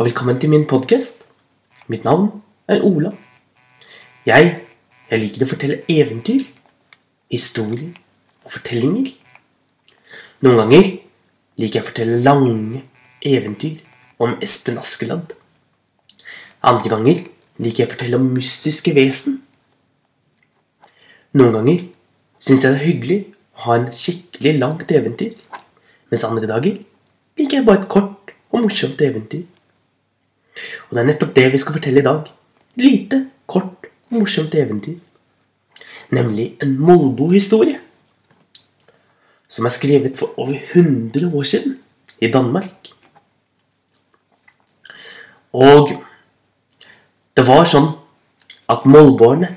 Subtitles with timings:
[0.00, 1.26] og velkommen til min podkast.
[1.92, 2.30] Mitt navn
[2.72, 3.10] er Ola.
[4.24, 4.46] Jeg,
[5.10, 6.46] jeg liker å fortelle eventyr,
[7.28, 7.90] historier
[8.46, 9.10] og fortellinger.
[10.40, 10.88] Noen ganger
[11.60, 12.80] liker jeg å fortelle lange
[13.20, 13.84] eventyr
[14.24, 15.36] om Espen Askeladd.
[16.64, 17.22] Andre ganger
[17.60, 19.42] liker jeg å fortelle om mystiske vesen.
[21.36, 21.86] Noen ganger
[22.40, 25.36] syns jeg det er hyggelig å ha en skikkelig langt eventyr,
[26.08, 26.84] mens andre dager
[27.36, 29.44] liker jeg bare et kort og morsomt eventyr.
[30.88, 32.26] Og det er nettopp det vi skal fortelle i dag.
[32.80, 34.98] Lite, kort og morsomt eventyr.
[36.10, 37.80] Nemlig en Molbo-historie.
[39.50, 41.78] Som er skrevet for over 100 år siden
[42.20, 42.92] i Danmark.
[45.52, 45.96] Og
[47.36, 47.88] det var sånn
[48.70, 49.56] at molboerne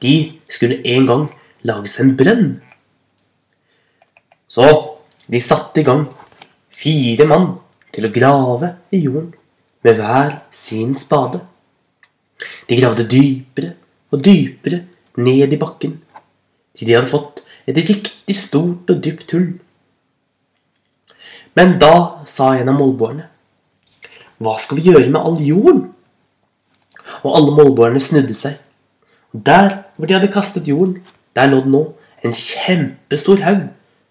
[0.00, 0.14] de
[0.48, 1.24] skulle en gang
[1.66, 2.46] lage seg en brønn.
[4.48, 4.68] Så
[5.28, 6.06] de satte i gang
[6.72, 7.50] fire mann
[7.92, 9.34] til å grave i jorden
[9.86, 11.40] med hver sin spade.
[12.68, 13.72] De gravde dypere
[14.10, 14.82] og dypere
[15.16, 16.00] ned i bakken
[16.76, 19.48] til de hadde fått et riktig stort og dypt hull.
[21.56, 23.24] Men da sa en av målbårene,
[24.36, 25.84] hva skal vi gjøre med all jorden?
[27.24, 28.58] Og alle målbårene snudde seg.
[29.32, 30.98] Og der hvor de hadde kastet jorden,
[31.36, 31.82] der lå det nå
[32.24, 33.68] en kjempestor haug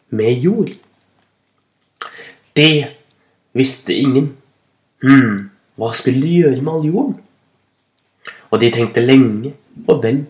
[0.09, 0.71] med jord.
[2.57, 2.95] Det
[3.53, 4.31] visste ingen.
[5.03, 7.15] Hm, hva skulle de gjøre med all jorden?
[8.51, 9.53] Og de tenkte lenge
[9.87, 10.23] og vel.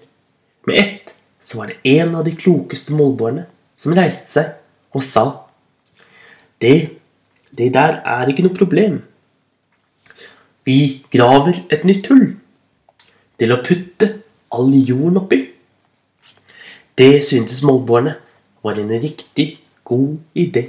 [0.65, 3.45] Med ett så var det en av de klokeste målbårene
[3.77, 5.25] som reiste seg og sa
[6.61, 6.97] Det,
[7.51, 9.01] det der er ikke noe problem.
[10.65, 12.31] Vi graver et nytt hull
[13.37, 14.07] til å putte
[14.55, 15.41] all jorden oppi.
[16.95, 18.15] Det syntes målbårene
[18.63, 20.65] var en riktig god idé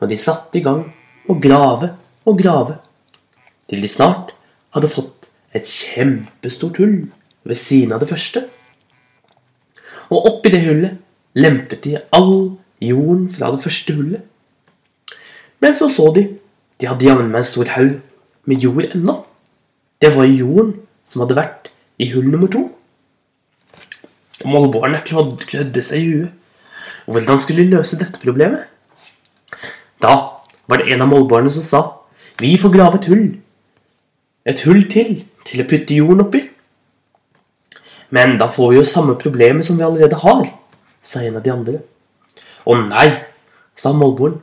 [0.00, 0.82] og de satte i gang
[1.30, 1.92] å grave
[2.26, 2.76] og grave,
[3.72, 4.34] til de snart
[4.76, 6.98] hadde fått et kjempestort hull
[7.48, 8.44] ved siden av det første.
[10.12, 11.00] Og oppi det hullet
[11.40, 14.20] lempet de all jorden fra det første hullet.
[15.64, 16.26] Men så så de
[16.80, 18.00] de hadde jammen meg en stor haug
[18.50, 19.20] med jord ennå.
[20.02, 20.74] Det var jorden
[21.08, 21.70] som hadde vært
[22.02, 22.66] i hull nummer to.
[24.44, 26.32] Målbårene klødde seg i huet.
[27.06, 28.66] Hvordan skulle de løse dette problemet?
[30.02, 31.82] Da var det en av målbårene som sa
[32.40, 33.26] Vi får grave et hull.
[34.48, 36.42] Et hull til til å putte jorden oppi.
[38.12, 40.44] Men da får vi jo samme problemet som vi allerede har,
[41.02, 41.80] sa en av de andre.
[42.68, 43.08] Å nei,
[43.74, 44.38] sa målboren.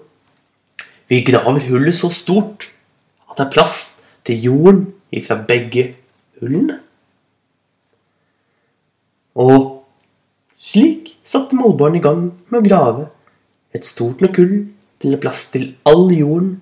[1.10, 2.68] Vi graver hullet så stort
[3.30, 3.78] at det er plass
[4.28, 4.82] til jorden
[5.16, 5.94] ifra begge
[6.42, 6.80] hullene.
[9.40, 9.86] Og
[10.60, 13.08] slik satte målbaren i gang med å grave
[13.76, 14.56] et stort nok hull
[15.00, 16.58] til plass til all jorden.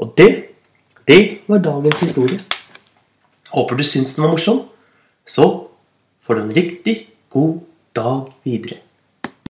[0.00, 0.55] Og det,
[1.06, 2.40] det var dagens historie.
[3.52, 4.64] Håper du syns den var morsom.
[5.26, 5.68] Så
[6.26, 6.96] får du en riktig
[7.28, 7.60] god
[7.94, 8.80] dag videre.